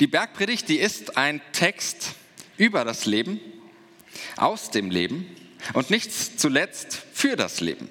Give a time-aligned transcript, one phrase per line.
[0.00, 2.14] Die Bergpredigt, die ist ein Text
[2.56, 3.38] über das Leben,
[4.38, 5.26] aus dem Leben
[5.74, 7.90] und nicht zuletzt für das Leben.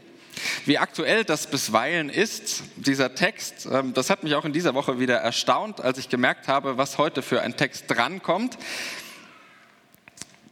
[0.65, 4.99] Wie aktuell das bisweilen ist, dieser Text, ähm, das hat mich auch in dieser Woche
[4.99, 8.57] wieder erstaunt, als ich gemerkt habe, was heute für ein Text drankommt.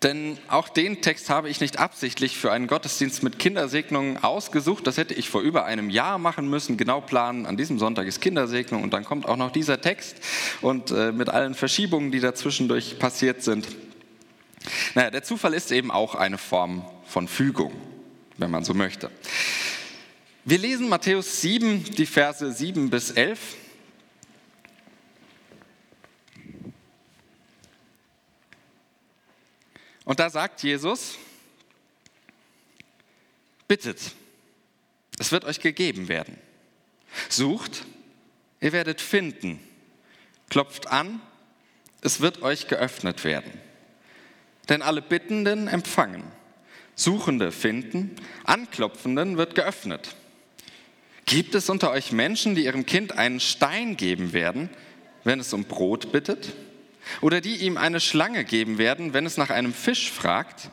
[0.04, 4.86] Denn auch den Text habe ich nicht absichtlich für einen Gottesdienst mit Kindersegnungen ausgesucht.
[4.86, 7.48] Das hätte ich vor über einem Jahr machen müssen, genau planen.
[7.48, 10.18] An diesem Sonntag ist Kindersegnung und dann kommt auch noch dieser Text
[10.62, 13.68] und äh, mit allen Verschiebungen, die dazwischendurch passiert sind.
[14.94, 17.74] Naja, der Zufall ist eben auch eine Form von Fügung,
[18.38, 19.10] wenn man so möchte.
[20.46, 23.40] Wir lesen Matthäus 7, die Verse 7 bis 11.
[30.08, 31.18] Und da sagt Jesus,
[33.68, 34.00] bittet,
[35.20, 36.38] es wird euch gegeben werden.
[37.28, 37.84] Sucht,
[38.62, 39.60] ihr werdet finden.
[40.50, 41.22] Klopft an,
[42.00, 43.52] es wird euch geöffnet werden.
[44.70, 46.24] Denn alle Bittenden empfangen,
[46.96, 50.16] Suchende finden, Anklopfenden wird geöffnet.
[51.26, 54.70] Gibt es unter euch Menschen, die ihrem Kind einen Stein geben werden,
[55.26, 56.54] wenn es um Brot bittet?
[57.22, 60.70] Oder die ihm eine Schlange geben werden, wenn es nach einem Fisch fragt?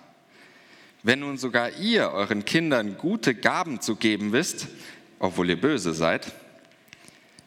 [1.03, 4.69] Wenn nun sogar ihr euren Kindern gute Gaben zu geben wisst,
[5.19, 6.33] obwohl ihr böse seid,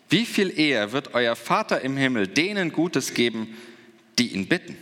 [0.09, 3.57] wie viel eher wird euer Vater im Himmel denen Gutes geben,
[4.17, 4.77] die ihn bitten?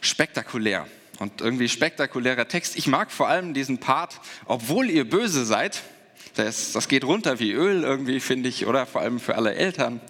[0.00, 0.86] Spektakulär
[1.18, 2.76] und irgendwie spektakulärer Text.
[2.76, 5.82] Ich mag vor allem diesen Part, obwohl ihr böse seid.
[6.34, 10.00] Das, das geht runter wie Öl irgendwie, finde ich, oder vor allem für alle Eltern.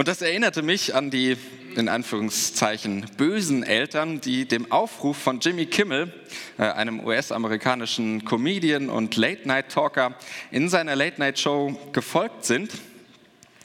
[0.00, 1.36] Und das erinnerte mich an die,
[1.76, 6.10] in Anführungszeichen, bösen Eltern, die dem Aufruf von Jimmy Kimmel,
[6.56, 10.16] äh, einem US-amerikanischen Comedian und Late-Night-Talker,
[10.50, 12.72] in seiner Late-Night-Show gefolgt sind,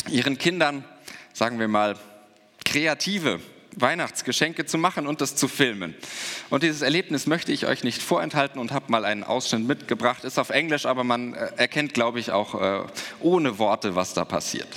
[0.09, 0.83] ihren Kindern,
[1.31, 1.95] sagen wir mal,
[2.65, 3.39] kreative
[3.77, 5.95] Weihnachtsgeschenke zu machen und das zu filmen.
[6.49, 10.25] Und dieses Erlebnis möchte ich euch nicht vorenthalten und habe mal einen Ausschnitt mitgebracht.
[10.25, 12.85] Ist auf Englisch, aber man äh, erkennt, glaube ich, auch äh,
[13.21, 14.67] ohne Worte, was da passiert.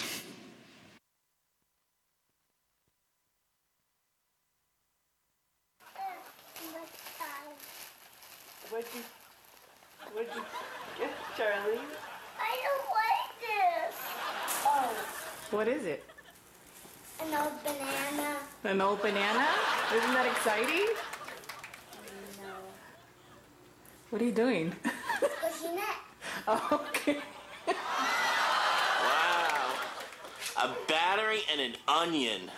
[15.50, 16.04] What is it?
[17.20, 18.36] An old banana.
[18.64, 19.46] An old banana?
[19.94, 20.86] Isn't that exciting?
[22.42, 22.52] No.
[24.10, 24.72] What are you doing?
[25.20, 25.96] Pushing it.
[26.46, 27.18] Oh, okay.
[27.66, 27.74] Wow.
[30.58, 32.50] A battery and an onion.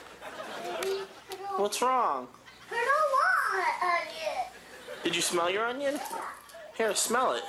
[0.83, 1.01] Maybe
[1.31, 2.29] I don't, What's wrong?
[2.71, 4.45] I don't want onion.
[5.05, 5.99] Did you smell your onion?
[6.77, 7.43] Here, smell it.
[7.45, 7.49] Oh,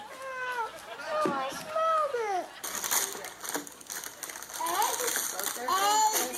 [1.25, 2.45] Oh, I smelled it.
[4.63, 4.97] Egg.
[5.61, 6.35] Egg.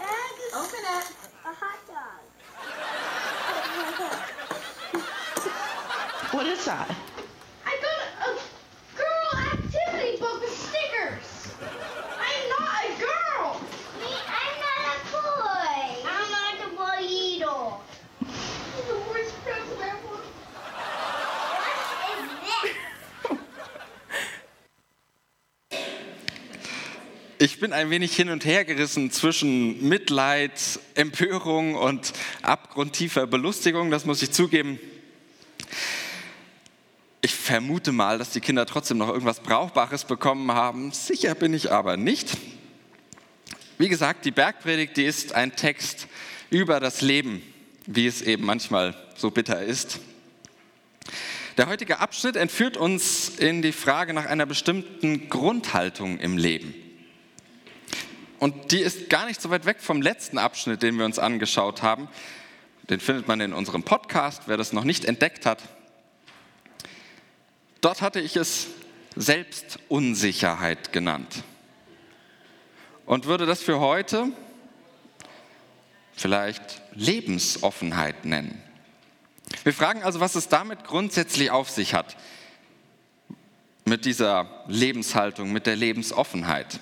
[0.00, 0.37] Egg.
[0.54, 1.12] Open it.
[1.44, 2.20] A hot dog.
[6.32, 7.07] What is that?
[27.50, 30.52] Ich bin ein wenig hin und her gerissen zwischen Mitleid,
[30.94, 34.78] Empörung und abgrundtiefer Belustigung, das muss ich zugeben.
[37.22, 40.92] Ich vermute mal, dass die Kinder trotzdem noch irgendwas Brauchbares bekommen haben.
[40.92, 42.36] Sicher bin ich aber nicht.
[43.78, 46.06] Wie gesagt, die Bergpredigt, die ist ein Text
[46.50, 47.40] über das Leben,
[47.86, 50.00] wie es eben manchmal so bitter ist.
[51.56, 56.74] Der heutige Abschnitt entführt uns in die Frage nach einer bestimmten Grundhaltung im Leben.
[58.38, 61.82] Und die ist gar nicht so weit weg vom letzten Abschnitt, den wir uns angeschaut
[61.82, 62.08] haben.
[62.88, 65.62] Den findet man in unserem Podcast, wer das noch nicht entdeckt hat.
[67.80, 68.68] Dort hatte ich es
[69.16, 71.42] Selbstunsicherheit genannt.
[73.06, 74.28] Und würde das für heute
[76.12, 78.62] vielleicht Lebensoffenheit nennen.
[79.64, 82.16] Wir fragen also, was es damit grundsätzlich auf sich hat,
[83.84, 86.80] mit dieser Lebenshaltung, mit der Lebensoffenheit.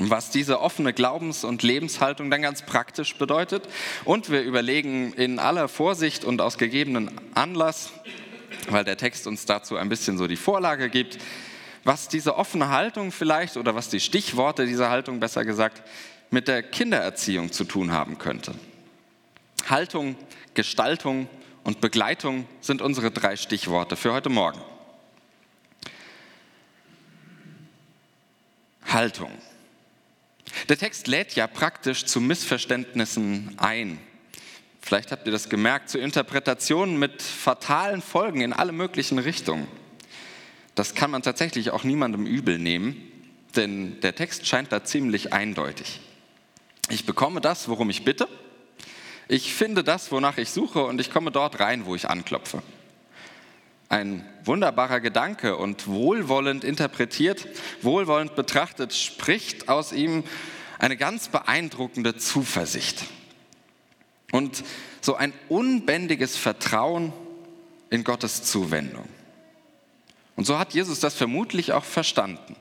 [0.00, 3.68] Was diese offene Glaubens- und Lebenshaltung dann ganz praktisch bedeutet.
[4.04, 7.90] Und wir überlegen in aller Vorsicht und aus gegebenen Anlass,
[8.70, 11.18] weil der Text uns dazu ein bisschen so die Vorlage gibt,
[11.82, 15.82] was diese offene Haltung vielleicht oder was die Stichworte dieser Haltung besser gesagt
[16.30, 18.54] mit der Kindererziehung zu tun haben könnte.
[19.68, 20.14] Haltung,
[20.54, 21.28] Gestaltung
[21.64, 24.60] und Begleitung sind unsere drei Stichworte für heute Morgen.
[28.86, 29.30] Haltung.
[30.68, 33.98] Der Text lädt ja praktisch zu Missverständnissen ein.
[34.80, 39.68] Vielleicht habt ihr das gemerkt, zu Interpretationen mit fatalen Folgen in alle möglichen Richtungen.
[40.74, 42.96] Das kann man tatsächlich auch niemandem übel nehmen,
[43.56, 46.00] denn der Text scheint da ziemlich eindeutig.
[46.88, 48.28] Ich bekomme das, worum ich bitte.
[49.26, 52.62] Ich finde das, wonach ich suche und ich komme dort rein, wo ich anklopfe.
[53.88, 57.46] Ein wunderbarer Gedanke und wohlwollend interpretiert,
[57.80, 60.24] wohlwollend betrachtet, spricht aus ihm
[60.78, 63.04] eine ganz beeindruckende Zuversicht
[64.30, 64.62] und
[65.00, 67.12] so ein unbändiges Vertrauen
[67.90, 69.08] in Gottes Zuwendung.
[70.36, 72.56] Und so hat Jesus das vermutlich auch verstanden.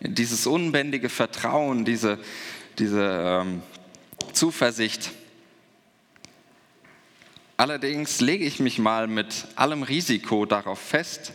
[0.00, 2.18] Dieses unbändige Vertrauen, diese,
[2.78, 3.62] diese ähm,
[4.32, 5.10] Zuversicht.
[7.60, 11.34] Allerdings lege ich mich mal mit allem Risiko darauf fest,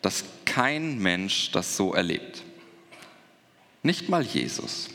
[0.00, 2.42] dass kein Mensch das so erlebt.
[3.84, 4.88] Nicht mal Jesus.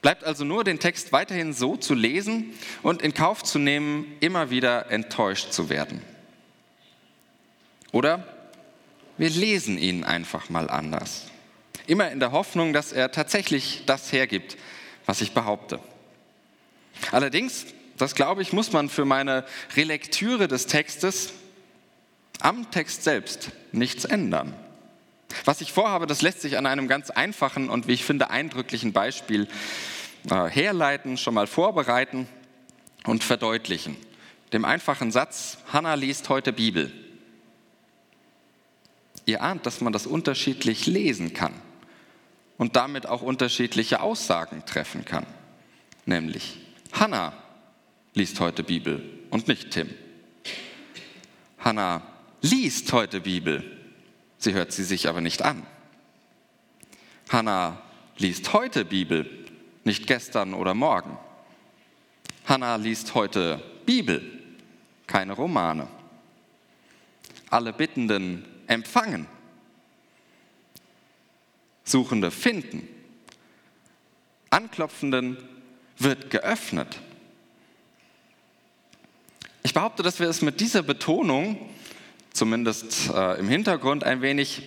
[0.00, 4.48] Bleibt also nur, den Text weiterhin so zu lesen und in Kauf zu nehmen, immer
[4.48, 6.00] wieder enttäuscht zu werden.
[7.92, 8.26] Oder
[9.18, 11.26] wir lesen ihn einfach mal anders.
[11.86, 14.56] Immer in der Hoffnung, dass er tatsächlich das hergibt,
[15.04, 15.78] was ich behaupte.
[17.12, 17.66] Allerdings,
[17.98, 19.44] das glaube ich, muss man für meine
[19.76, 21.32] Relektüre des Textes
[22.40, 24.54] am Text selbst nichts ändern.
[25.44, 28.92] Was ich vorhabe, das lässt sich an einem ganz einfachen und wie ich finde eindrücklichen
[28.92, 29.48] Beispiel
[30.30, 32.26] äh, herleiten, schon mal vorbereiten
[33.04, 33.96] und verdeutlichen.
[34.52, 36.90] Dem einfachen Satz, Hannah liest heute Bibel.
[39.26, 41.52] Ihr ahnt, dass man das unterschiedlich lesen kann
[42.56, 45.26] und damit auch unterschiedliche Aussagen treffen kann.
[46.06, 46.58] Nämlich,
[46.92, 47.34] Hannah
[48.14, 49.88] liest heute Bibel und nicht Tim.
[51.58, 52.02] Hannah
[52.42, 53.78] liest heute Bibel
[54.38, 55.66] Sie hört sie sich aber nicht an.
[57.28, 57.82] Hannah
[58.16, 59.28] liest heute Bibel,
[59.84, 61.18] nicht gestern oder morgen.
[62.46, 64.22] Hannah liest heute Bibel,
[65.06, 65.88] keine Romane.
[67.50, 69.26] Alle Bittenden empfangen.
[71.84, 72.86] Suchende finden.
[74.50, 75.36] Anklopfenden
[75.98, 77.00] wird geöffnet.
[79.68, 81.68] Ich behaupte, dass wir es mit dieser Betonung
[82.32, 84.62] zumindest äh, im Hintergrund ein wenig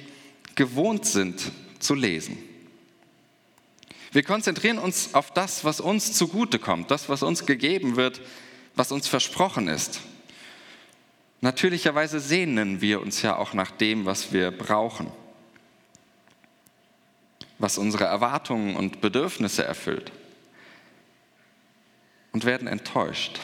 [0.53, 1.42] gewohnt sind
[1.80, 2.38] zu lesen.
[4.12, 8.21] Wir konzentrieren uns auf das, was uns zugutekommt, das, was uns gegeben wird,
[8.75, 10.01] was uns versprochen ist.
[11.39, 15.07] Natürlicherweise sehnen wir uns ja auch nach dem, was wir brauchen,
[17.57, 20.12] was unsere Erwartungen und Bedürfnisse erfüllt
[22.33, 23.39] und werden enttäuscht.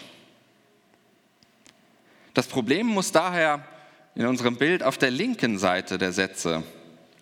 [2.37, 3.67] Das Problem muss daher
[4.13, 6.61] in unserem Bild auf der linken Seite der Sätze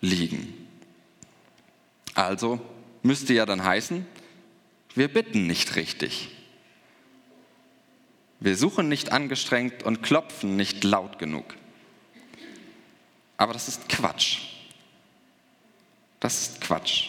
[0.02, 0.68] liegen.
[2.12, 2.60] Also
[3.02, 4.04] müsste ja dann heißen,
[4.94, 6.36] wir bitten nicht richtig.
[8.40, 11.56] Wir suchen nicht angestrengt und klopfen nicht laut genug.
[13.38, 14.40] Aber das ist Quatsch.
[16.20, 17.04] Das ist Quatsch.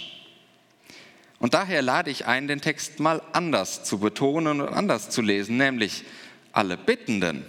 [1.39, 5.57] Und daher lade ich ein, den Text mal anders zu betonen und anders zu lesen,
[5.57, 6.05] nämlich
[6.53, 7.45] alle Bittenden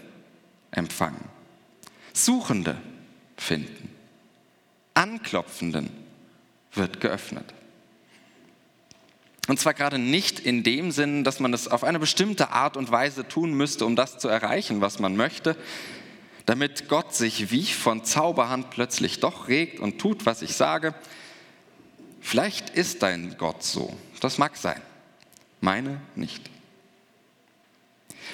[0.70, 1.24] empfangen.
[2.12, 2.76] Suchende
[3.36, 3.90] finden.
[4.94, 5.90] Anklopfenden
[6.72, 7.54] wird geöffnet.
[9.46, 12.90] Und zwar gerade nicht in dem Sinn, dass man es auf eine bestimmte Art und
[12.90, 15.56] Weise tun müsste, um das zu erreichen, was man möchte,
[16.44, 20.94] damit Gott sich wie von Zauberhand plötzlich doch regt und tut, was ich sage.
[22.20, 24.82] Vielleicht ist dein Gott so, das mag sein,
[25.62, 26.50] meine nicht.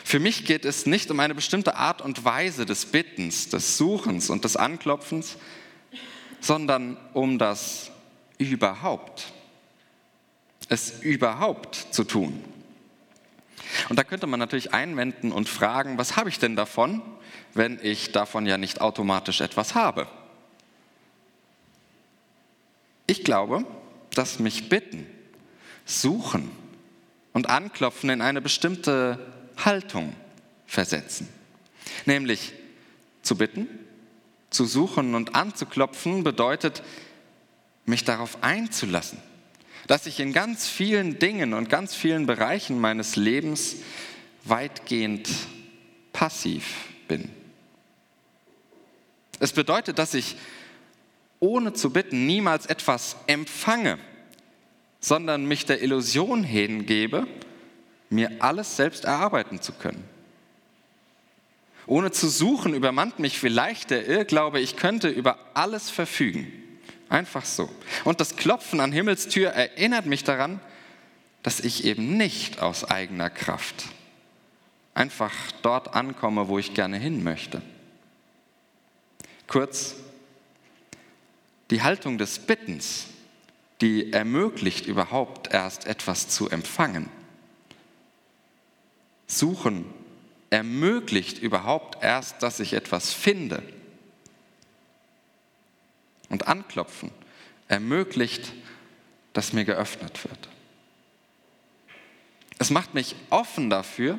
[0.02, 4.30] Für mich geht es nicht um eine bestimmte Art und Weise des Bittens, des Suchens
[4.30, 5.36] und des Anklopfens,
[6.40, 7.90] sondern um das
[8.38, 9.32] überhaupt.
[10.68, 12.42] Es überhaupt zu tun.
[13.88, 17.02] Und da könnte man natürlich einwenden und fragen, was habe ich denn davon,
[17.54, 20.06] wenn ich davon ja nicht automatisch etwas habe?
[23.06, 23.64] Ich glaube,
[24.14, 25.06] dass mich bitten,
[25.84, 26.50] suchen
[27.32, 30.14] und anklopfen in eine bestimmte Haltung
[30.66, 31.28] versetzen.
[32.06, 32.52] Nämlich
[33.22, 33.68] zu bitten,
[34.50, 36.82] zu suchen und anzuklopfen bedeutet,
[37.86, 39.18] mich darauf einzulassen,
[39.86, 43.76] dass ich in ganz vielen Dingen und ganz vielen Bereichen meines Lebens
[44.44, 45.28] weitgehend
[46.12, 47.30] passiv bin.
[49.40, 50.36] Es bedeutet, dass ich
[51.40, 53.98] ohne zu bitten niemals etwas empfange,
[55.00, 57.26] sondern mich der Illusion hingebe,
[58.14, 60.04] mir alles selbst erarbeiten zu können.
[61.86, 66.50] Ohne zu suchen übermannt mich vielleicht der Irrglaube, ich könnte über alles verfügen,
[67.08, 67.70] Einfach so.
[68.04, 70.60] Und das Klopfen an Himmelstür erinnert mich daran,
[71.42, 73.84] dass ich eben nicht aus eigener Kraft
[74.94, 77.62] einfach dort ankomme, wo ich gerne hin möchte.
[79.46, 79.96] Kurz,
[81.70, 83.06] die Haltung des Bittens,
[83.80, 87.08] die ermöglicht überhaupt erst etwas zu empfangen.
[89.26, 89.84] Suchen
[90.50, 93.62] ermöglicht überhaupt erst, dass ich etwas finde.
[96.28, 97.10] Und anklopfen
[97.68, 98.52] ermöglicht,
[99.32, 100.48] dass mir geöffnet wird.
[102.58, 104.18] Es macht mich offen dafür,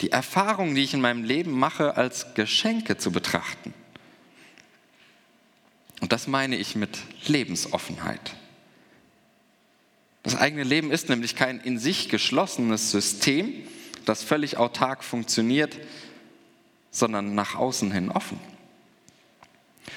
[0.00, 3.74] die Erfahrungen, die ich in meinem Leben mache, als Geschenke zu betrachten.
[6.00, 8.34] Und das meine ich mit Lebensoffenheit.
[10.22, 13.52] Das eigene Leben ist nämlich kein in sich geschlossenes System,
[14.08, 15.78] das völlig autark funktioniert,
[16.90, 18.40] sondern nach außen hin offen.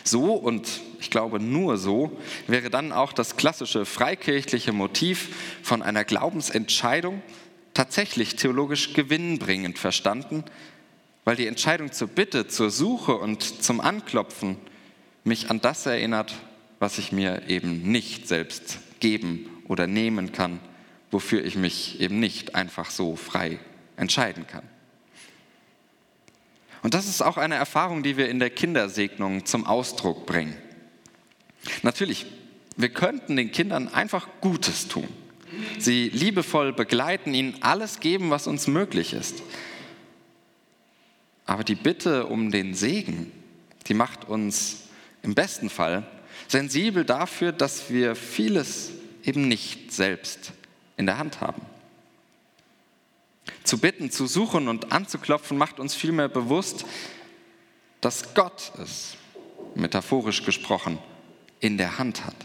[0.03, 6.03] So und ich glaube nur so wäre dann auch das klassische freikirchliche Motiv von einer
[6.03, 7.21] Glaubensentscheidung
[7.73, 10.43] tatsächlich theologisch gewinnbringend verstanden,
[11.23, 14.57] weil die Entscheidung zur Bitte, zur Suche und zum Anklopfen
[15.23, 16.33] mich an das erinnert,
[16.79, 20.59] was ich mir eben nicht selbst geben oder nehmen kann,
[21.11, 23.59] wofür ich mich eben nicht einfach so frei
[24.01, 24.67] entscheiden kann.
[26.81, 30.57] Und das ist auch eine Erfahrung, die wir in der Kindersegnung zum Ausdruck bringen.
[31.83, 32.25] Natürlich,
[32.75, 35.07] wir könnten den Kindern einfach Gutes tun.
[35.77, 39.43] Sie liebevoll begleiten, ihnen alles geben, was uns möglich ist.
[41.45, 43.31] Aber die Bitte um den Segen,
[43.87, 44.87] die macht uns
[45.21, 46.07] im besten Fall
[46.47, 48.91] sensibel dafür, dass wir vieles
[49.23, 50.53] eben nicht selbst
[50.97, 51.61] in der Hand haben.
[53.63, 56.85] Zu bitten, zu suchen und anzuklopfen macht uns vielmehr bewusst,
[58.01, 59.15] dass Gott es,
[59.75, 60.97] metaphorisch gesprochen,
[61.59, 62.35] in der Hand hat.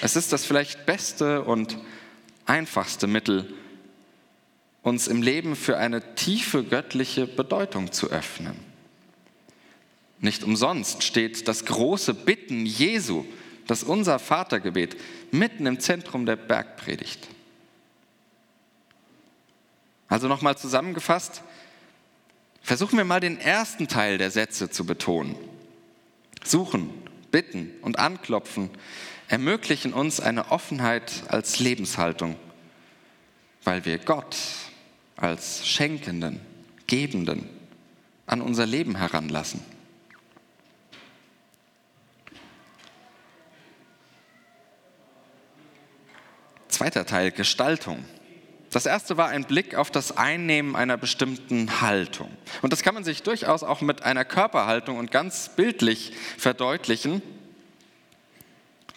[0.00, 1.78] Es ist das vielleicht beste und
[2.46, 3.52] einfachste Mittel,
[4.82, 8.54] uns im Leben für eine tiefe göttliche Bedeutung zu öffnen.
[10.20, 13.24] Nicht umsonst steht das große Bitten Jesu,
[13.66, 14.96] das unser Vatergebet,
[15.30, 17.28] mitten im Zentrum der Bergpredigt.
[20.08, 21.42] Also nochmal zusammengefasst,
[22.62, 25.36] versuchen wir mal den ersten Teil der Sätze zu betonen.
[26.44, 26.90] Suchen,
[27.30, 28.70] bitten und anklopfen
[29.28, 32.36] ermöglichen uns eine Offenheit als Lebenshaltung,
[33.64, 34.36] weil wir Gott
[35.16, 36.40] als Schenkenden,
[36.86, 37.48] Gebenden
[38.26, 39.73] an unser Leben heranlassen.
[46.84, 48.04] Zweiter Teil, Gestaltung.
[48.70, 52.30] Das erste war ein Blick auf das Einnehmen einer bestimmten Haltung.
[52.60, 57.22] Und das kann man sich durchaus auch mit einer Körperhaltung und ganz bildlich verdeutlichen.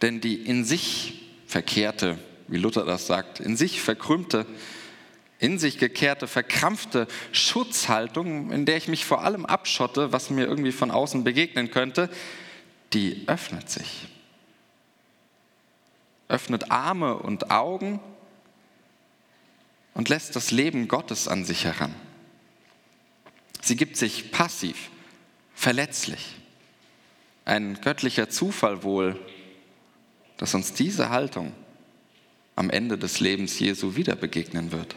[0.02, 4.46] Denn die in sich verkehrte, wie Luther das sagt, in sich verkrümmte,
[5.40, 10.74] in sich gekehrte, verkrampfte Schutzhaltung, in der ich mich vor allem abschotte, was mir irgendwie
[10.74, 12.10] von außen begegnen könnte,
[12.92, 14.10] die öffnet sich
[16.28, 18.00] öffnet Arme und Augen
[19.94, 21.94] und lässt das Leben Gottes an sich heran.
[23.62, 24.90] Sie gibt sich passiv,
[25.56, 26.36] verletzlich.
[27.46, 29.20] Ein göttlicher Zufall wohl,
[30.38, 31.54] dass uns diese Haltung
[32.56, 34.96] am Ende des Lebens Jesu wieder begegnen wird.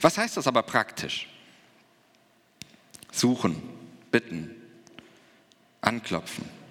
[0.00, 1.28] Was heißt das aber praktisch?
[3.10, 3.62] Suchen,
[4.10, 4.50] bitten,
[5.80, 6.61] anklopfen.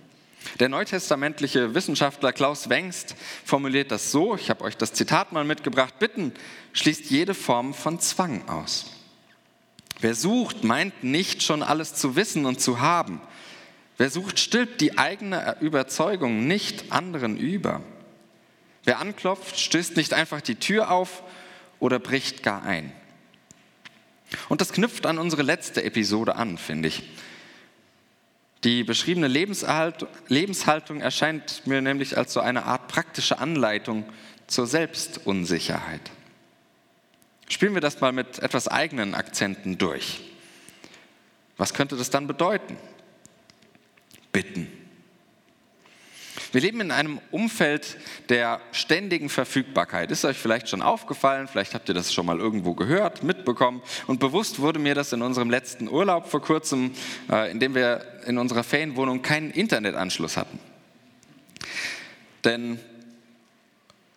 [0.60, 6.00] Der neutestamentliche Wissenschaftler Klaus Wengst formuliert das so, ich habe euch das Zitat mal mitgebracht,
[6.00, 6.34] bitten
[6.74, 8.88] schließt jede Form von Zwang aus.
[10.00, 13.22] Wer sucht, meint nicht schon alles zu wissen und zu haben.
[13.98, 17.82] Wer sucht, stülpt die eigene Überzeugung nicht anderen über.
[18.84, 21.22] Wer anklopft, stößt nicht einfach die Tür auf
[21.80, 22.92] oder bricht gar ein.
[24.50, 27.04] Und das knüpft an unsere letzte Episode an, finde ich.
[28.64, 34.06] Die beschriebene Lebenshaltung erscheint mir nämlich als so eine Art praktische Anleitung
[34.46, 36.12] zur Selbstunsicherheit.
[37.50, 40.22] Spielen wir das mal mit etwas eigenen Akzenten durch.
[41.58, 42.78] Was könnte das dann bedeuten?
[44.32, 44.68] Bitten.
[46.52, 50.12] Wir leben in einem Umfeld der ständigen Verfügbarkeit.
[50.12, 53.82] Ist euch vielleicht schon aufgefallen, vielleicht habt ihr das schon mal irgendwo gehört, mitbekommen.
[54.08, 56.92] Und bewusst wurde mir das in unserem letzten Urlaub vor kurzem,
[57.30, 60.60] äh, in dem wir in unserer Ferienwohnung keinen Internetanschluss hatten.
[62.44, 62.80] Denn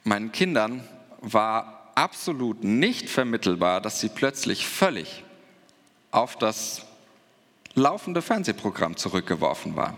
[0.02, 0.82] meinen Kindern
[1.20, 5.22] war absolut nicht vermittelbar, dass sie plötzlich völlig
[6.10, 6.84] auf das
[7.74, 9.96] laufende Fernsehprogramm zurückgeworfen war.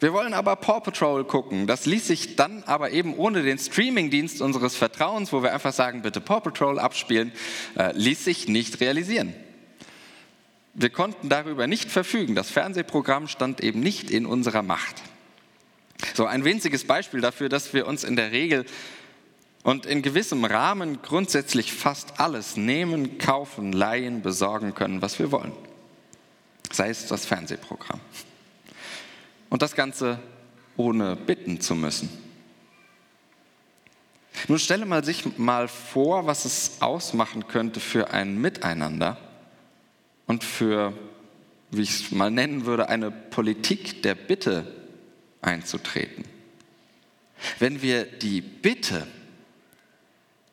[0.00, 1.66] Wir wollen aber Paw Patrol gucken.
[1.66, 6.02] Das ließ sich dann aber eben ohne den Streamingdienst unseres Vertrauens, wo wir einfach sagen,
[6.02, 7.32] bitte Paw Patrol abspielen,
[7.76, 9.34] äh, ließ sich nicht realisieren.
[10.74, 12.36] Wir konnten darüber nicht verfügen.
[12.36, 15.02] Das Fernsehprogramm stand eben nicht in unserer Macht.
[16.14, 18.64] So ein winziges Beispiel dafür, dass wir uns in der Regel
[19.64, 25.52] und in gewissem Rahmen grundsätzlich fast alles nehmen, kaufen, leihen, besorgen können, was wir wollen.
[26.70, 28.00] Sei es das Fernsehprogramm.
[29.50, 30.18] Und das Ganze
[30.76, 32.08] ohne bitten zu müssen.
[34.46, 39.16] Nun stelle mal sich mal vor, was es ausmachen könnte für ein Miteinander
[40.26, 40.92] und für,
[41.70, 44.72] wie ich es mal nennen würde, eine Politik der Bitte
[45.40, 46.24] einzutreten.
[47.58, 49.06] Wenn wir die Bitte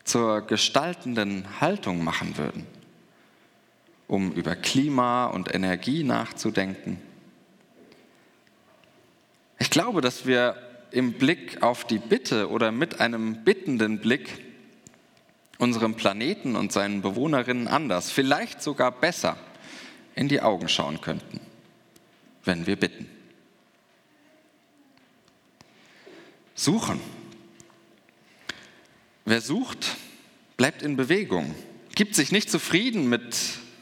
[0.05, 2.65] zur gestaltenden Haltung machen würden,
[4.07, 7.01] um über Klima und Energie nachzudenken.
[9.59, 10.55] Ich glaube, dass wir
[10.91, 14.29] im Blick auf die Bitte oder mit einem bittenden Blick
[15.57, 19.37] unserem Planeten und seinen Bewohnerinnen anders, vielleicht sogar besser
[20.15, 21.39] in die Augen schauen könnten,
[22.43, 23.09] wenn wir bitten.
[26.55, 26.99] Suchen.
[29.25, 29.97] Wer sucht,
[30.55, 31.53] bleibt in Bewegung,
[31.95, 33.35] gibt sich nicht zufrieden mit,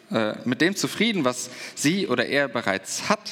[0.09, 3.29] äh, mit dem zufrieden, was sie oder er bereits hat.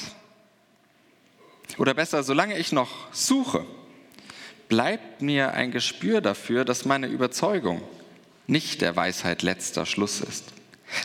[1.82, 3.66] Oder besser, solange ich noch suche,
[4.68, 7.82] bleibt mir ein Gespür dafür, dass meine Überzeugung
[8.46, 10.44] nicht der Weisheit letzter Schluss ist.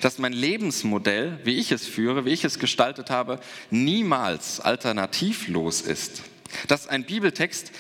[0.01, 3.39] Dass mein Lebensmodell, wie ich es führe, wie ich es gestaltet habe,
[3.72, 6.22] niemals alternativlos ist.
[6.67, 7.72] Dass ein Bibeltext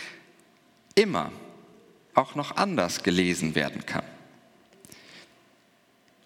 [0.95, 1.31] immer
[2.15, 4.05] auch noch anders gelesen werden kann.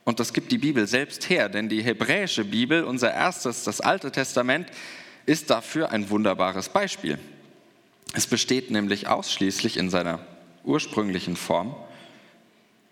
[0.05, 4.09] Und das gibt die Bibel selbst her, denn die hebräische Bibel, unser erstes, das Alte
[4.13, 4.71] Testament,
[5.25, 7.19] ist dafür ein wunderbares Beispiel.
[8.13, 10.19] Es besteht nämlich ausschließlich in seiner
[10.63, 11.75] ursprünglichen Form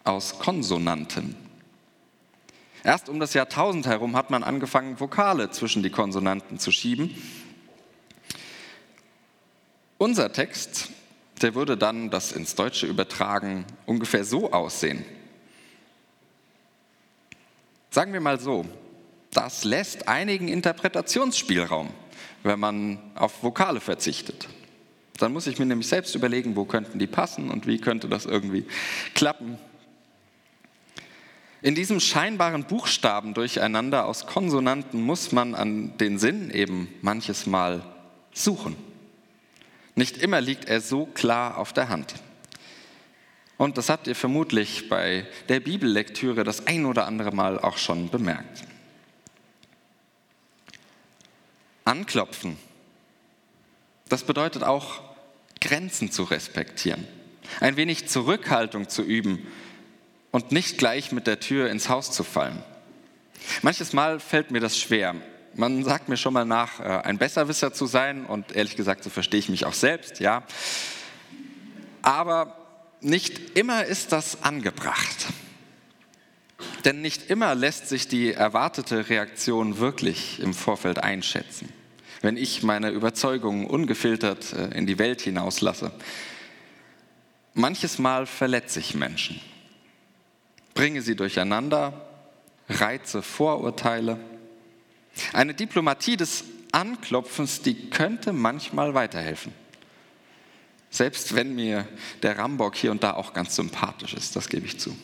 [0.04, 1.36] aus Konsonanten.
[2.84, 7.14] Erst um das Jahrtausend herum hat man angefangen, Vokale zwischen die Konsonanten zu schieben.
[9.98, 10.90] Unser Text
[11.42, 15.06] der würde dann das ins Deutsche übertragen ungefähr so aussehen.
[17.92, 18.66] Sagen wir mal so,
[19.32, 21.90] das lässt einigen Interpretationsspielraum,
[22.44, 24.48] wenn man auf Vokale verzichtet.
[25.18, 28.26] Dann muss ich mir nämlich selbst überlegen, wo könnten die passen und wie könnte das
[28.26, 28.66] irgendwie
[29.14, 29.58] klappen.
[31.62, 37.84] In diesem scheinbaren Buchstaben durcheinander aus Konsonanten muss man an den Sinn eben manches Mal
[38.34, 38.78] suchen.
[39.96, 42.16] Nicht immer liegt er so klar auf der Hand.
[43.58, 48.10] Und das habt ihr vermutlich bei der Bibellektüre das ein oder andere Mal auch schon
[48.10, 48.64] bemerkt.
[51.90, 52.58] Anklopfen.
[54.10, 55.02] Das bedeutet auch,
[55.60, 57.08] Grenzen zu respektieren,
[57.60, 59.46] ein wenig Zurückhaltung zu üben
[60.32, 62.64] und nicht gleich mit der Tür ins Haus zu fallen.
[63.62, 65.16] Manches Mal fällt mir das schwer.
[65.56, 69.10] Man sagt mir schon mal nach, äh, ein Besserwisser zu sein und ehrlich gesagt, so
[69.10, 70.44] verstehe ich mich auch selbst, ja.
[72.04, 72.56] Aber
[73.02, 75.28] nicht immer ist das angebracht.
[76.86, 81.74] Denn nicht immer lässt sich die erwartete Reaktion wirklich im Vorfeld einschätzen,
[82.22, 85.92] wenn ich meine Überzeugungen ungefiltert äh, in die Welt hinauslasse.
[87.54, 89.42] Manches Mal verletze ich Menschen,
[90.74, 92.06] bringe sie durcheinander,
[92.70, 94.20] reize Vorurteile
[95.34, 99.54] eine Diplomatie des Anklopfens, die könnte manchmal weiterhelfen.
[100.92, 101.88] Selbst wenn mir
[102.24, 104.96] der Rambock hier und da auch ganz sympathisch ist, das gebe ich zu.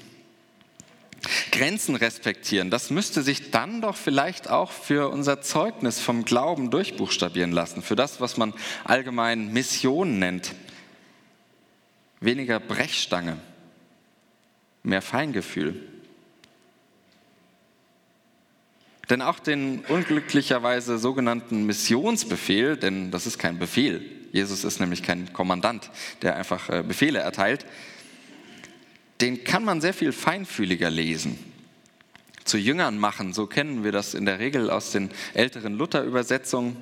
[1.55, 7.53] Grenzen respektieren, das müsste sich dann doch vielleicht auch für unser Zeugnis vom Glauben durchbuchstabieren
[7.53, 10.53] lassen, für das, was man allgemein Mission nennt.
[12.19, 13.37] Weniger Brechstange,
[14.83, 15.81] mehr Feingefühl,
[19.09, 25.31] Denn auch den unglücklicherweise sogenannten Missionsbefehl, denn das ist kein Befehl, Jesus ist nämlich kein
[25.31, 25.91] Kommandant,
[26.23, 27.65] der einfach äh, Befehle erteilt,
[29.21, 31.37] den kann man sehr viel feinfühliger lesen.
[32.43, 36.77] Zu Jüngern machen, so kennen wir das in der Regel aus den älteren Luther-Übersetzungen.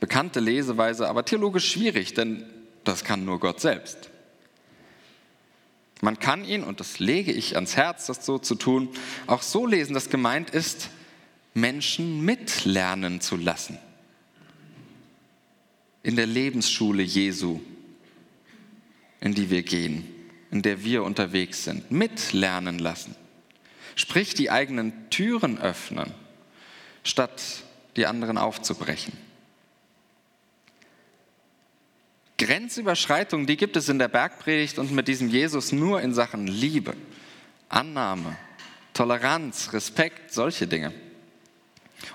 [0.00, 2.44] Bekannte Leseweise, aber theologisch schwierig, denn
[2.84, 4.10] das kann nur Gott selbst.
[6.00, 8.88] Man kann ihn, und das lege ich ans Herz, das so zu tun,
[9.28, 10.90] auch so lesen, dass gemeint ist,
[11.54, 13.78] Menschen mitlernen zu lassen.
[16.02, 17.60] In der Lebensschule Jesu,
[19.20, 20.04] in die wir gehen,
[20.52, 23.16] in der wir unterwegs sind, mitlernen lassen.
[23.96, 26.14] Sprich, die eigenen Türen öffnen
[27.04, 27.42] statt
[27.96, 29.12] die anderen aufzubrechen.
[32.38, 36.94] Grenzüberschreitungen, die gibt es in der Bergpredigt und mit diesem Jesus nur in Sachen Liebe,
[37.68, 38.36] Annahme,
[38.94, 40.92] Toleranz, Respekt, solche Dinge.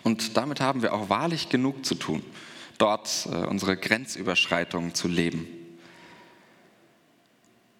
[0.03, 2.23] Und damit haben wir auch wahrlich genug zu tun,
[2.77, 5.47] dort äh, unsere Grenzüberschreitungen zu leben.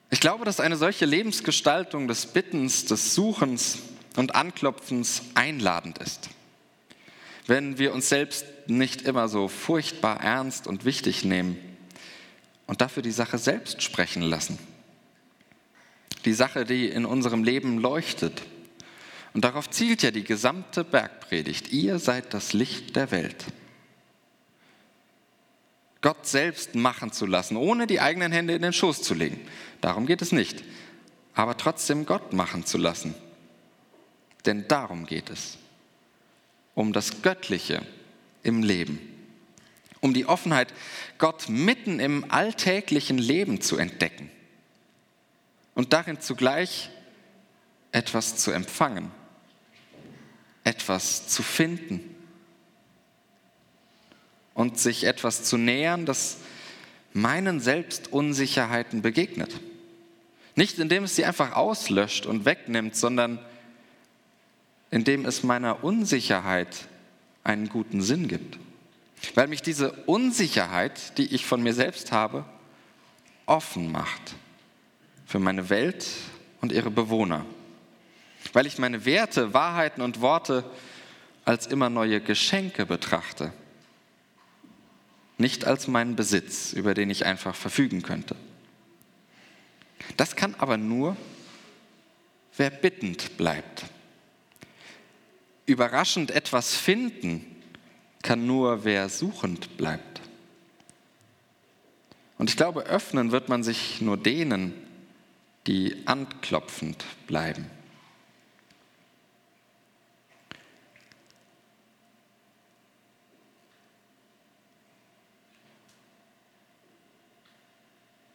[0.10, 3.80] Ich glaube, dass eine solche Lebensgestaltung des Bittens, des Suchens
[4.16, 6.30] und Anklopfens einladend ist.
[7.46, 11.58] Wenn wir uns selbst nicht immer so furchtbar ernst und wichtig nehmen
[12.68, 14.60] und dafür die Sache selbst sprechen lassen.
[16.26, 18.44] Die Sache, die in unserem Leben leuchtet.
[19.34, 21.72] Und darauf zielt ja die gesamte Bergpredigt.
[21.72, 23.46] Ihr seid das Licht der Welt.
[26.02, 29.40] Gott selbst machen zu lassen, ohne die eigenen Hände in den Schoß zu legen.
[29.82, 30.64] Darum geht es nicht.
[31.34, 33.16] Aber trotzdem Gott machen zu lassen.
[34.46, 35.58] Denn darum geht es.
[36.76, 37.82] Um das Göttliche
[38.44, 39.00] im Leben.
[40.00, 40.74] Um die Offenheit,
[41.18, 44.30] Gott mitten im alltäglichen Leben zu entdecken.
[45.74, 46.90] Und darin zugleich
[47.92, 49.12] etwas zu empfangen.
[50.64, 52.17] Etwas zu finden
[54.58, 56.38] und sich etwas zu nähern, das
[57.14, 59.52] meinen Selbstunsicherheiten begegnet.
[60.56, 63.38] Nicht indem es sie einfach auslöscht und wegnimmt, sondern
[64.90, 66.88] indem es meiner Unsicherheit
[67.44, 68.58] einen guten Sinn gibt.
[69.36, 72.44] Weil mich diese Unsicherheit, die ich von mir selbst habe,
[73.46, 74.34] offen macht
[75.28, 76.08] für meine Welt
[76.62, 77.46] und ihre Bewohner.
[78.54, 80.64] Weil ich meine Werte, Wahrheiten und Worte
[81.46, 83.54] als immer neue Geschenke betrachte
[85.38, 88.36] nicht als meinen Besitz, über den ich einfach verfügen könnte.
[90.16, 91.16] Das kann aber nur,
[92.56, 93.86] wer bittend bleibt.
[95.66, 97.46] Überraschend etwas finden
[98.24, 100.22] kann nur, wer suchend bleibt.
[102.38, 104.74] Und ich glaube, öffnen wird man sich nur denen,
[105.66, 107.66] die anklopfend bleiben.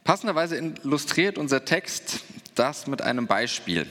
[0.05, 3.87] Passenderweise illustriert unser Text das mit einem Beispiel,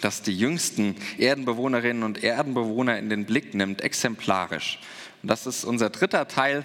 [0.00, 4.80] das die jüngsten Erdenbewohnerinnen und Erdenbewohner in den Blick nimmt, exemplarisch.
[5.22, 6.64] Und das ist unser dritter Teil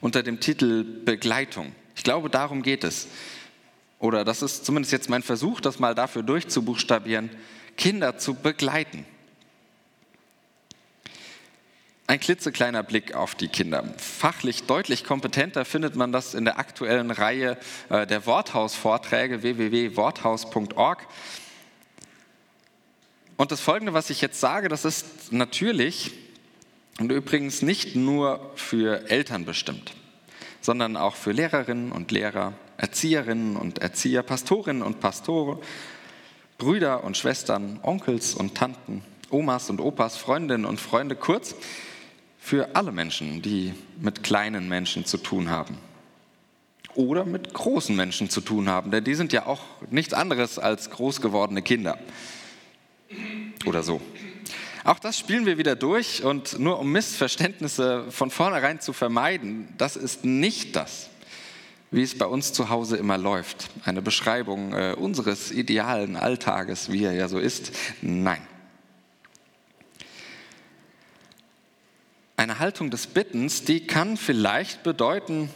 [0.00, 1.72] unter dem Titel Begleitung.
[1.94, 3.06] Ich glaube, darum geht es.
[3.98, 7.30] Oder das ist zumindest jetzt mein Versuch, das mal dafür durchzubuchstabieren,
[7.76, 9.04] Kinder zu begleiten.
[12.10, 13.84] Ein klitzekleiner Blick auf die Kinder.
[13.96, 17.56] Fachlich deutlich kompetenter findet man das in der aktuellen Reihe
[17.88, 21.06] äh, der Worthaus-Vorträge www.worthaus.org.
[23.36, 26.10] Und das Folgende, was ich jetzt sage, das ist natürlich
[26.98, 29.92] und übrigens nicht nur für Eltern bestimmt,
[30.60, 35.60] sondern auch für Lehrerinnen und Lehrer, Erzieherinnen und Erzieher, Pastorinnen und Pastoren,
[36.58, 41.54] Brüder und Schwestern, Onkels und Tanten, Omas und Opas, Freundinnen und Freunde, kurz
[42.40, 45.78] für alle Menschen, die mit kleinen Menschen zu tun haben.
[46.94, 50.90] Oder mit großen Menschen zu tun haben, denn die sind ja auch nichts anderes als
[50.90, 51.98] groß gewordene Kinder.
[53.66, 54.00] Oder so.
[54.82, 59.94] Auch das spielen wir wieder durch und nur um Missverständnisse von vornherein zu vermeiden, das
[59.94, 61.10] ist nicht das,
[61.90, 63.68] wie es bei uns zu Hause immer läuft.
[63.84, 67.72] Eine Beschreibung äh, unseres idealen Alltages, wie er ja so ist.
[68.00, 68.40] Nein.
[72.40, 75.50] Eine Haltung des Bittens, die kann vielleicht bedeuten,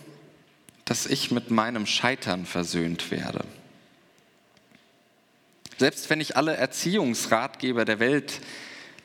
[0.85, 3.47] dass ich mit meinem Scheitern versöhnt werde.
[5.79, 8.39] Selbst wenn ich alle Erziehungsratgeber der Welt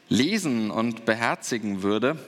[0.09, 2.19] lesen und beherzigen würde,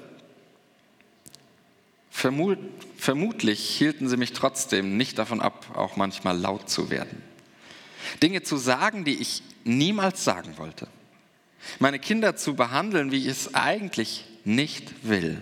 [2.09, 2.57] vermut,
[2.95, 7.21] vermutlich hielten sie mich trotzdem nicht davon ab, auch manchmal laut zu werden.
[8.23, 10.87] Dinge zu sagen, die ich niemals sagen wollte.
[11.79, 15.41] Meine Kinder zu behandeln, wie ich es eigentlich nicht will.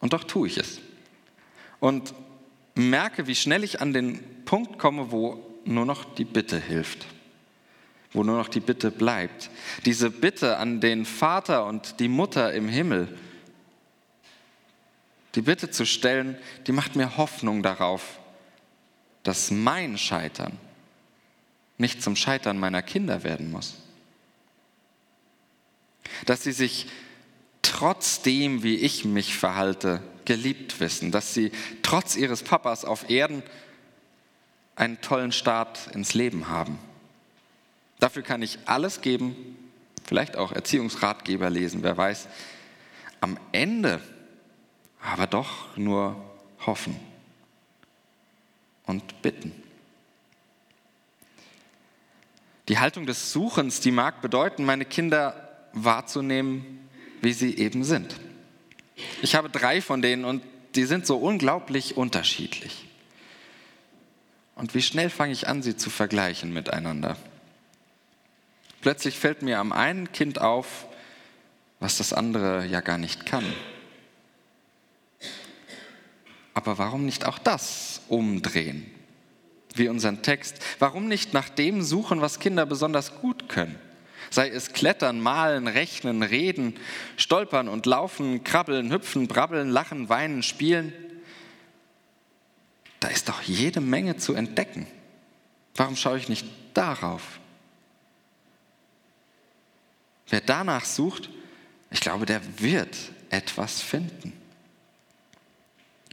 [0.00, 0.80] Und doch tue ich es.
[1.80, 2.14] Und
[2.74, 7.06] merke, wie schnell ich an den Punkt komme, wo nur noch die Bitte hilft,
[8.12, 9.50] wo nur noch die Bitte bleibt.
[9.86, 13.16] Diese Bitte an den Vater und die Mutter im Himmel,
[15.34, 18.18] die Bitte zu stellen, die macht mir Hoffnung darauf,
[19.22, 20.58] dass mein Scheitern
[21.78, 23.83] nicht zum Scheitern meiner Kinder werden muss
[26.26, 26.86] dass sie sich
[27.62, 33.42] trotzdem, wie ich mich verhalte, geliebt wissen, dass sie trotz ihres Papas auf Erden
[34.76, 36.78] einen tollen Start ins Leben haben.
[38.00, 39.54] Dafür kann ich alles geben
[40.04, 42.28] vielleicht auch Erziehungsratgeber lesen, wer weiß.
[43.20, 44.00] Am Ende
[45.00, 46.16] aber doch nur
[46.64, 46.98] hoffen
[48.86, 49.52] und bitten.
[52.68, 55.43] Die Haltung des Suchens, die mag bedeuten, meine Kinder
[55.74, 56.88] wahrzunehmen,
[57.20, 58.16] wie sie eben sind.
[59.22, 60.42] Ich habe drei von denen und
[60.74, 62.88] die sind so unglaublich unterschiedlich.
[64.54, 67.16] Und wie schnell fange ich an, sie zu vergleichen miteinander?
[68.80, 70.86] Plötzlich fällt mir am einen Kind auf,
[71.80, 73.44] was das andere ja gar nicht kann.
[76.54, 78.88] Aber warum nicht auch das umdrehen?
[79.74, 80.58] Wie unseren Text.
[80.78, 83.76] Warum nicht nach dem suchen, was Kinder besonders gut können?
[84.34, 86.74] Sei es Klettern, Malen, Rechnen, Reden,
[87.16, 90.92] Stolpern und Laufen, Krabbeln, Hüpfen, Brabbeln, Lachen, Weinen, Spielen.
[92.98, 94.88] Da ist doch jede Menge zu entdecken.
[95.76, 97.38] Warum schaue ich nicht darauf?
[100.28, 101.30] Wer danach sucht,
[101.92, 102.96] ich glaube, der wird
[103.30, 104.32] etwas finden.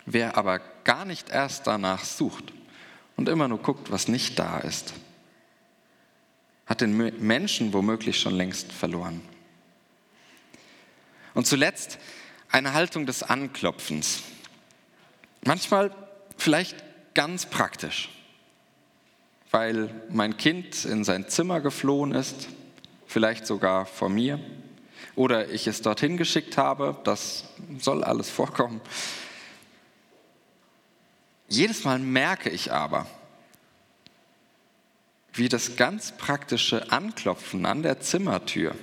[0.05, 2.53] Wer aber gar nicht erst danach sucht
[3.15, 4.93] und immer nur guckt, was nicht da ist,
[6.71, 9.21] hat den Menschen womöglich schon längst verloren.
[11.33, 11.99] Und zuletzt
[12.49, 14.23] eine Haltung des Anklopfens.
[15.43, 15.93] Manchmal
[16.37, 16.81] vielleicht
[17.13, 18.07] ganz praktisch,
[19.51, 22.47] weil mein Kind in sein Zimmer geflohen ist,
[23.05, 24.39] vielleicht sogar vor mir,
[25.15, 27.43] oder ich es dorthin geschickt habe, das
[27.79, 28.79] soll alles vorkommen.
[31.49, 33.07] Jedes Mal merke ich aber,
[35.33, 38.75] wie das ganz praktische Anklopfen an der Zimmertür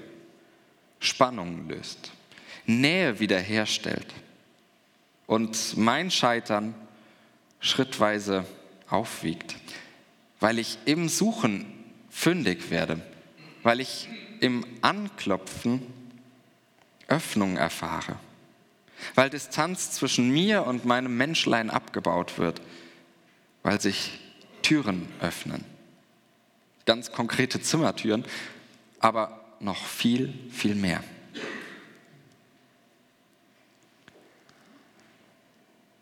[1.00, 2.12] Spannungen löst,
[2.66, 4.06] Nähe wiederherstellt
[5.26, 6.74] und mein Scheitern
[7.60, 8.44] schrittweise
[8.88, 9.56] aufwiegt,
[10.40, 11.66] weil ich im Suchen
[12.10, 13.00] fündig werde,
[13.62, 14.08] weil ich
[14.40, 15.82] im Anklopfen
[17.08, 18.16] Öffnung erfahre
[19.14, 22.60] weil Distanz zwischen mir und meinem Menschlein abgebaut wird,
[23.62, 24.18] weil sich
[24.62, 25.64] Türen öffnen.
[26.88, 28.24] Ganz konkrete Zimmertüren,
[28.98, 31.04] aber noch viel, viel mehr.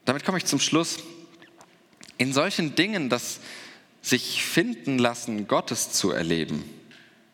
[0.05, 0.99] Damit komme ich zum Schluss.
[2.19, 3.41] In solchen Dingen, das
[4.01, 6.63] sich finden lassen, Gottes zu erleben,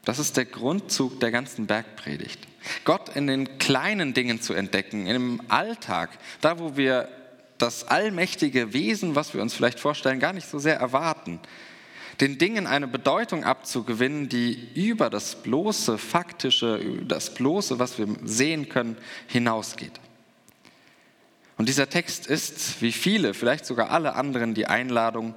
[0.07, 2.41] das ist der Grundzug der ganzen Bergpredigt.
[2.87, 7.07] Gott in den kleinen Dingen zu entdecken, im Alltag, da wo wir
[7.59, 11.39] das allmächtige Wesen, was wir uns vielleicht vorstellen, gar nicht so sehr erwarten.
[12.23, 18.71] Den Dingen eine Bedeutung abzugewinnen, die über das bloße Faktische, das bloße, was wir sehen
[18.71, 20.01] können, hinausgeht.
[21.59, 25.35] Und dieser Text ist, wie viele, vielleicht sogar alle anderen, die Einladung,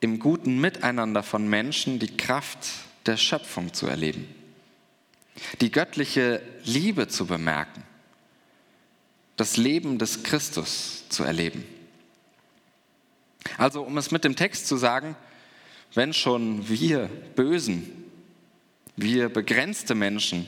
[0.00, 2.66] im guten Miteinander von Menschen die Kraft
[3.04, 4.26] der Schöpfung zu erleben
[5.60, 7.82] die göttliche Liebe zu bemerken,
[9.36, 11.64] das Leben des Christus zu erleben.
[13.58, 15.16] Also um es mit dem Text zu sagen,
[15.94, 17.90] wenn schon wir Bösen,
[18.96, 20.46] wir begrenzte Menschen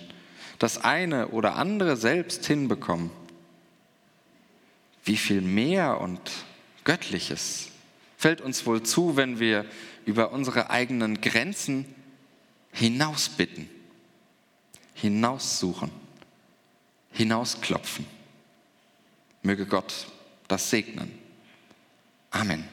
[0.59, 3.11] das eine oder andere selbst hinbekommen,
[5.04, 6.20] wie viel mehr und
[6.85, 7.68] Göttliches
[8.16, 9.66] fällt uns wohl zu, wenn wir
[10.07, 11.87] über unsere eigenen Grenzen
[12.72, 13.68] hinausbitten
[14.94, 15.90] hinaussuchen,
[17.12, 18.07] hinausklopfen.
[19.42, 20.07] Möge Gott
[20.48, 21.18] das segnen.
[22.30, 22.66] Amen.